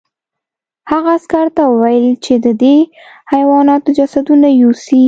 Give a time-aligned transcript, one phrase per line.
[0.91, 2.77] هغه عسکر ته وویل چې د دې
[3.31, 4.99] حیواناتو جسدونه یوسي